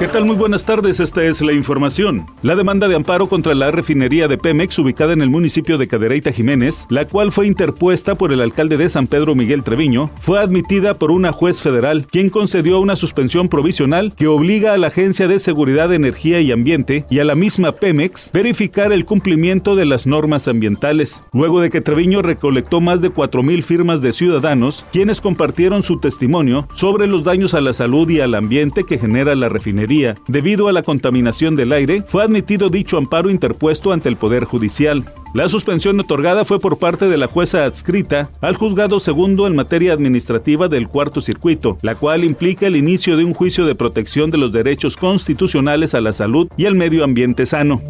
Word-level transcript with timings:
¿Qué 0.00 0.08
tal? 0.08 0.24
Muy 0.24 0.34
buenas 0.34 0.64
tardes, 0.64 0.98
esta 0.98 1.22
es 1.22 1.40
la 1.40 1.52
información. 1.52 2.26
La 2.42 2.56
demanda 2.56 2.88
de 2.88 2.96
amparo 2.96 3.28
contra 3.28 3.54
la 3.54 3.70
refinería 3.70 4.26
de 4.26 4.36
Pemex 4.36 4.76
ubicada 4.80 5.12
en 5.12 5.22
el 5.22 5.30
municipio 5.30 5.78
de 5.78 5.86
Cadereyta 5.86 6.32
Jiménez, 6.32 6.84
la 6.88 7.06
cual 7.06 7.30
fue 7.30 7.46
interpuesta 7.46 8.16
por 8.16 8.32
el 8.32 8.40
alcalde 8.40 8.76
de 8.76 8.88
San 8.88 9.06
Pedro 9.06 9.36
Miguel 9.36 9.62
Treviño, 9.62 10.10
fue 10.20 10.40
admitida 10.40 10.94
por 10.94 11.12
una 11.12 11.30
juez 11.30 11.62
federal, 11.62 12.08
quien 12.10 12.28
concedió 12.28 12.80
una 12.80 12.96
suspensión 12.96 13.48
provisional 13.48 14.12
que 14.16 14.26
obliga 14.26 14.74
a 14.74 14.78
la 14.78 14.88
Agencia 14.88 15.28
de 15.28 15.38
Seguridad 15.38 15.88
de 15.88 15.96
Energía 15.96 16.40
y 16.40 16.50
Ambiente 16.50 17.06
y 17.08 17.20
a 17.20 17.24
la 17.24 17.36
misma 17.36 17.70
Pemex 17.70 18.32
verificar 18.32 18.92
el 18.92 19.04
cumplimiento 19.04 19.76
de 19.76 19.84
las 19.84 20.08
normas 20.08 20.48
ambientales, 20.48 21.22
luego 21.32 21.60
de 21.60 21.70
que 21.70 21.80
Treviño 21.80 22.20
recolectó 22.20 22.80
más 22.80 23.00
de 23.00 23.12
4.000 23.12 23.62
firmas 23.62 24.02
de 24.02 24.12
ciudadanos, 24.12 24.84
quienes 24.90 25.20
compartieron 25.20 25.84
su 25.84 26.00
testimonio 26.00 26.66
sobre 26.74 27.06
los 27.06 27.22
daños 27.22 27.54
a 27.54 27.60
la 27.60 27.72
salud 27.72 28.10
y 28.10 28.18
al 28.18 28.34
ambiente 28.34 28.82
que 28.82 28.98
genera 28.98 29.36
la 29.36 29.48
refinería 29.48 29.83
debido 30.28 30.68
a 30.68 30.72
la 30.72 30.82
contaminación 30.82 31.56
del 31.56 31.72
aire, 31.72 32.02
fue 32.02 32.22
admitido 32.22 32.68
dicho 32.68 32.96
amparo 32.96 33.30
interpuesto 33.30 33.92
ante 33.92 34.08
el 34.08 34.16
Poder 34.16 34.44
Judicial. 34.44 35.04
La 35.34 35.48
suspensión 35.48 35.98
otorgada 35.98 36.44
fue 36.44 36.60
por 36.60 36.78
parte 36.78 37.08
de 37.08 37.16
la 37.16 37.26
jueza 37.26 37.64
adscrita 37.64 38.30
al 38.40 38.56
juzgado 38.56 39.00
segundo 39.00 39.46
en 39.46 39.56
materia 39.56 39.92
administrativa 39.92 40.68
del 40.68 40.88
cuarto 40.88 41.20
circuito, 41.20 41.78
la 41.82 41.96
cual 41.96 42.24
implica 42.24 42.66
el 42.66 42.76
inicio 42.76 43.16
de 43.16 43.24
un 43.24 43.34
juicio 43.34 43.66
de 43.66 43.74
protección 43.74 44.30
de 44.30 44.38
los 44.38 44.52
derechos 44.52 44.96
constitucionales 44.96 45.94
a 45.94 46.00
la 46.00 46.12
salud 46.12 46.48
y 46.56 46.66
al 46.66 46.76
medio 46.76 47.04
ambiente 47.04 47.46
sano. 47.46 47.82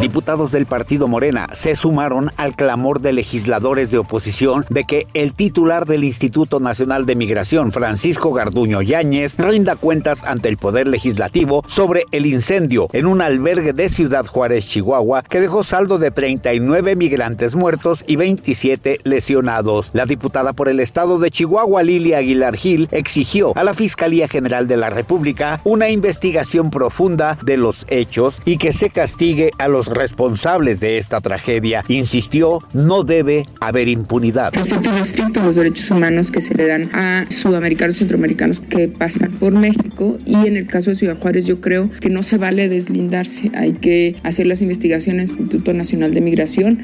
Diputados 0.00 0.52
del 0.52 0.66
partido 0.66 1.08
Morena 1.08 1.48
se 1.54 1.74
sumaron 1.74 2.30
al 2.36 2.54
clamor 2.54 3.00
de 3.00 3.14
legisladores 3.14 3.90
de 3.90 3.96
oposición 3.96 4.66
de 4.68 4.84
que 4.84 5.06
el 5.14 5.32
titular 5.32 5.86
del 5.86 6.04
Instituto 6.04 6.60
Nacional 6.60 7.06
de 7.06 7.16
Migración, 7.16 7.72
Francisco 7.72 8.32
Garduño 8.34 8.82
Yáñez, 8.82 9.36
rinda 9.38 9.74
cuentas 9.74 10.22
ante 10.24 10.50
el 10.50 10.58
Poder 10.58 10.86
Legislativo 10.86 11.64
sobre 11.66 12.04
el 12.12 12.26
incendio 12.26 12.88
en 12.92 13.06
un 13.06 13.22
albergue 13.22 13.72
de 13.72 13.88
Ciudad 13.88 14.26
Juárez, 14.26 14.66
Chihuahua, 14.66 15.22
que 15.22 15.40
dejó 15.40 15.64
saldo 15.64 15.98
de 15.98 16.10
39 16.10 16.94
migrantes 16.94 17.56
muertos 17.56 18.04
y 18.06 18.16
27 18.16 19.00
lesionados. 19.04 19.88
La 19.94 20.04
diputada 20.04 20.52
por 20.52 20.68
el 20.68 20.80
estado 20.80 21.18
de 21.18 21.30
Chihuahua, 21.30 21.82
Lilia 21.82 22.18
Aguilar 22.18 22.56
Gil, 22.56 22.88
exigió 22.92 23.56
a 23.56 23.64
la 23.64 23.72
Fiscalía 23.72 24.28
General 24.28 24.68
de 24.68 24.76
la 24.76 24.90
República 24.90 25.62
una 25.64 25.88
investigación 25.88 26.70
profunda 26.70 27.38
de 27.42 27.56
los 27.56 27.86
hechos 27.88 28.42
y 28.44 28.58
que 28.58 28.74
se 28.74 28.90
castigue 28.90 29.52
a 29.58 29.68
los 29.68 29.85
responsables 29.86 30.80
de 30.80 30.98
esta 30.98 31.20
tragedia. 31.20 31.84
Insistió, 31.88 32.62
no 32.72 33.04
debe 33.04 33.46
haber 33.60 33.88
impunidad. 33.88 34.52
Respeto 34.54 34.96
estricto 34.96 35.42
los 35.42 35.56
derechos 35.56 35.90
humanos 35.90 36.30
que 36.30 36.40
se 36.40 36.54
le 36.54 36.66
dan 36.66 36.90
a 36.94 37.26
sudamericanos 37.30 37.96
y 37.96 37.98
centroamericanos 38.00 38.60
que 38.60 38.88
pasan 38.88 39.32
por 39.32 39.52
México 39.52 40.18
y 40.24 40.34
en 40.46 40.56
el 40.56 40.66
caso 40.66 40.90
de 40.90 40.96
Ciudad 40.96 41.18
Juárez 41.18 41.46
yo 41.46 41.60
creo 41.60 41.90
que 41.90 42.10
no 42.10 42.22
se 42.22 42.38
vale 42.38 42.68
deslindarse, 42.68 43.50
hay 43.54 43.72
que 43.72 44.16
hacer 44.22 44.46
las 44.46 44.62
investigaciones 44.62 45.30
del 45.30 45.40
Instituto 45.40 45.72
Nacional 45.72 46.14
de 46.14 46.20
Migración. 46.20 46.82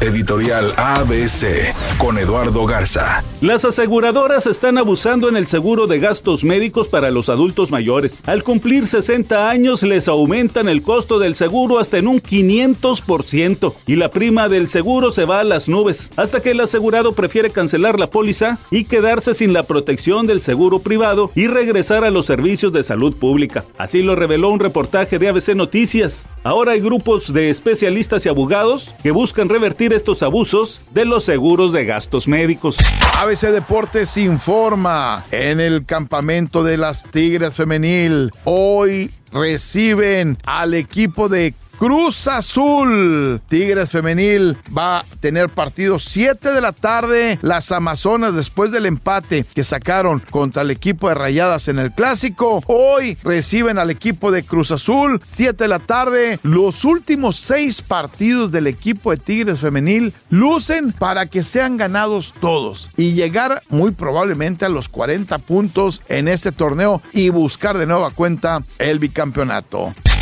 Editorial 0.00 0.72
ABC 0.76 1.74
con 1.98 2.18
Eduardo 2.18 2.66
Garza. 2.66 3.22
Las 3.40 3.64
aseguradoras 3.64 4.46
están 4.46 4.78
abusando 4.78 5.28
en 5.28 5.36
el 5.36 5.46
seguro 5.46 5.86
de 5.86 5.98
gastos 5.98 6.44
médicos 6.44 6.88
para 6.88 7.10
los 7.10 7.28
adultos 7.28 7.70
mayores. 7.70 8.20
Al 8.26 8.42
cumplir 8.42 8.86
60 8.86 9.48
años 9.48 9.82
les 9.82 10.08
aumentan 10.08 10.68
el 10.68 10.82
costo 10.82 11.18
del 11.18 11.36
seguro 11.36 11.78
hasta 11.78 11.98
en 11.98 12.08
un 12.08 12.20
500% 12.32 13.74
y 13.86 13.96
la 13.96 14.08
prima 14.08 14.48
del 14.48 14.70
seguro 14.70 15.10
se 15.10 15.26
va 15.26 15.40
a 15.40 15.44
las 15.44 15.68
nubes, 15.68 16.10
hasta 16.16 16.40
que 16.40 16.52
el 16.52 16.60
asegurado 16.60 17.12
prefiere 17.12 17.50
cancelar 17.50 18.00
la 18.00 18.08
póliza 18.08 18.58
y 18.70 18.84
quedarse 18.84 19.34
sin 19.34 19.52
la 19.52 19.64
protección 19.64 20.26
del 20.26 20.40
seguro 20.40 20.78
privado 20.78 21.30
y 21.34 21.46
regresar 21.46 22.04
a 22.04 22.10
los 22.10 22.24
servicios 22.24 22.72
de 22.72 22.82
salud 22.82 23.14
pública. 23.16 23.64
Así 23.76 24.02
lo 24.02 24.16
reveló 24.16 24.48
un 24.48 24.60
reportaje 24.60 25.18
de 25.18 25.28
ABC 25.28 25.54
Noticias. 25.54 26.28
Ahora 26.42 26.72
hay 26.72 26.80
grupos 26.80 27.32
de 27.32 27.50
especialistas 27.50 28.24
y 28.24 28.30
abogados 28.30 28.90
que 29.02 29.10
buscan 29.10 29.50
revertir 29.50 29.92
estos 29.92 30.22
abusos 30.22 30.80
de 30.92 31.04
los 31.04 31.24
seguros 31.24 31.72
de 31.72 31.84
gastos 31.84 32.26
médicos. 32.26 32.76
ABC 33.18 33.50
Deportes 33.50 34.16
informa 34.16 35.24
en 35.30 35.60
el 35.60 35.84
campamento 35.84 36.64
de 36.64 36.78
las 36.78 37.04
Tigres 37.04 37.54
Femenil. 37.54 38.30
Hoy 38.44 39.10
reciben 39.32 40.38
al 40.44 40.74
equipo 40.74 41.28
de 41.28 41.54
Cruz 41.82 42.28
Azul. 42.28 43.40
Tigres 43.48 43.90
Femenil 43.90 44.56
va 44.76 45.00
a 45.00 45.04
tener 45.18 45.48
partido 45.48 45.98
7 45.98 46.52
de 46.52 46.60
la 46.60 46.70
tarde. 46.70 47.40
Las 47.42 47.72
Amazonas, 47.72 48.36
después 48.36 48.70
del 48.70 48.86
empate 48.86 49.44
que 49.52 49.64
sacaron 49.64 50.22
contra 50.30 50.62
el 50.62 50.70
equipo 50.70 51.08
de 51.08 51.16
Rayadas 51.16 51.66
en 51.66 51.80
el 51.80 51.90
Clásico, 51.90 52.62
hoy 52.68 53.18
reciben 53.24 53.78
al 53.78 53.90
equipo 53.90 54.30
de 54.30 54.44
Cruz 54.44 54.70
Azul. 54.70 55.18
7 55.24 55.64
de 55.64 55.68
la 55.68 55.80
tarde. 55.80 56.38
Los 56.44 56.84
últimos 56.84 57.36
seis 57.36 57.82
partidos 57.82 58.52
del 58.52 58.68
equipo 58.68 59.10
de 59.10 59.16
Tigres 59.16 59.58
Femenil 59.58 60.12
lucen 60.30 60.92
para 60.92 61.26
que 61.26 61.42
sean 61.42 61.76
ganados 61.76 62.32
todos 62.40 62.90
y 62.96 63.14
llegar 63.14 63.60
muy 63.70 63.90
probablemente 63.90 64.64
a 64.64 64.68
los 64.68 64.88
40 64.88 65.36
puntos 65.38 66.00
en 66.08 66.28
este 66.28 66.52
torneo 66.52 67.02
y 67.12 67.30
buscar 67.30 67.76
de 67.76 67.86
nueva 67.86 68.10
cuenta 68.10 68.62
el 68.78 69.00
bicampeonato. 69.00 69.21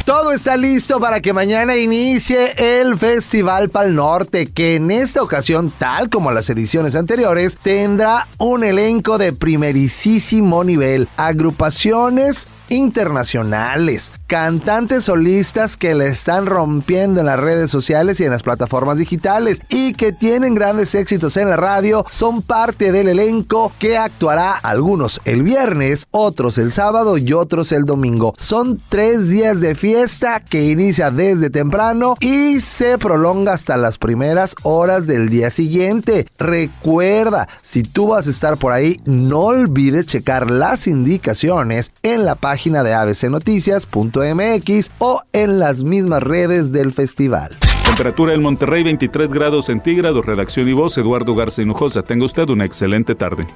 Todo 0.04 0.32
está 0.32 0.56
listo 0.56 0.98
para 0.98 1.20
que 1.20 1.32
mañana 1.32 1.76
inicie 1.76 2.54
el 2.56 2.98
Festival 2.98 3.70
Pal 3.70 3.94
Norte, 3.94 4.46
que 4.46 4.76
en 4.76 4.90
esta 4.90 5.22
ocasión, 5.22 5.72
tal 5.78 6.10
como 6.10 6.32
las 6.32 6.50
ediciones 6.50 6.96
anteriores, 6.96 7.56
tendrá 7.62 8.26
un 8.38 8.64
elenco 8.64 9.18
de 9.18 9.32
primerísimo 9.32 10.64
nivel, 10.64 11.08
agrupaciones 11.16 12.48
internacionales, 12.70 14.10
cantantes 14.26 15.04
solistas 15.04 15.76
que 15.76 15.94
le 15.94 16.06
están 16.06 16.46
rompiendo 16.46 17.20
en 17.20 17.26
las 17.26 17.38
redes 17.38 17.70
sociales 17.70 18.20
y 18.20 18.24
en 18.24 18.30
las 18.30 18.42
plataformas 18.42 18.96
digitales 18.96 19.60
y 19.68 19.92
que 19.92 20.12
tienen 20.12 20.54
grandes 20.54 20.94
éxitos 20.94 21.36
en 21.36 21.50
la 21.50 21.56
radio, 21.56 22.04
son 22.08 22.40
parte 22.42 22.92
del 22.92 23.08
elenco 23.08 23.72
que 23.78 23.98
actuará 23.98 24.52
algunos 24.52 25.20
el 25.24 25.42
viernes, 25.42 26.06
otros 26.10 26.58
el 26.58 26.72
sábado 26.72 27.18
y 27.18 27.32
otros 27.32 27.72
el 27.72 27.84
domingo. 27.84 28.34
Son 28.38 28.80
tres 28.88 29.28
días 29.28 29.60
de 29.60 29.74
fiesta 29.74 30.40
que 30.40 30.68
inicia 30.68 31.10
desde 31.10 31.50
temprano 31.50 32.16
y 32.20 32.60
se 32.60 32.98
prolonga 32.98 33.52
hasta 33.52 33.76
las 33.76 33.98
primeras 33.98 34.54
horas 34.62 35.06
del 35.06 35.28
día 35.28 35.50
siguiente. 35.50 36.26
Recuerda, 36.38 37.48
si 37.62 37.82
tú 37.82 38.08
vas 38.08 38.26
a 38.26 38.30
estar 38.30 38.56
por 38.56 38.72
ahí, 38.72 39.00
no 39.04 39.40
olvides 39.40 40.06
checar 40.06 40.50
las 40.50 40.86
indicaciones 40.86 41.92
en 42.02 42.24
la 42.24 42.36
página 42.60 42.82
de 42.82 42.92
abcnoticias.mx 42.92 44.90
o 44.98 45.22
en 45.32 45.58
las 45.58 45.82
mismas 45.82 46.22
redes 46.22 46.72
del 46.72 46.92
festival. 46.92 47.56
Temperatura 47.86 48.34
en 48.34 48.42
Monterrey 48.42 48.82
23 48.82 49.32
grados 49.32 49.64
centígrados, 49.66 50.26
redacción 50.26 50.68
y 50.68 50.74
voz 50.74 50.98
Eduardo 50.98 51.34
Garza 51.34 51.62
Hinojosa. 51.62 52.02
Tenga 52.02 52.26
usted 52.26 52.46
una 52.50 52.66
excelente 52.66 53.14
tarde. 53.14 53.46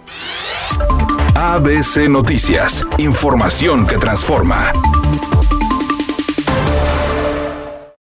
ABC 1.35 2.09
Noticias, 2.09 2.87
información 2.97 3.87
que 3.87 3.99
transforma. 3.99 4.73